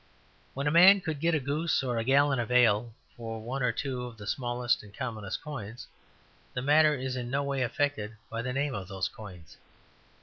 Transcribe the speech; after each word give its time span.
When 0.55 0.65
a 0.65 0.71
man 0.71 0.99
could 1.01 1.19
get 1.19 1.35
a 1.35 1.39
goose 1.39 1.83
or 1.83 1.99
a 1.99 2.03
gallon 2.03 2.39
of 2.39 2.49
ale 2.51 2.91
for 3.15 3.39
one 3.39 3.61
or 3.61 3.71
two 3.71 4.03
of 4.05 4.17
the 4.17 4.25
smallest 4.25 4.81
and 4.81 4.91
commonest 4.91 5.43
coins, 5.43 5.85
the 6.55 6.61
matter 6.63 6.95
is 6.95 7.15
in 7.15 7.29
no 7.29 7.43
way 7.43 7.61
affected 7.61 8.17
by 8.27 8.41
the 8.41 8.51
name 8.51 8.73
of 8.73 8.87
those 8.87 9.07
coins. 9.07 9.57